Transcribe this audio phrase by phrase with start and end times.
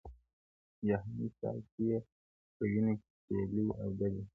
[0.87, 1.97] جهاني ستا چي یې
[2.55, 4.25] په وینو کي شپېلۍ اودلې-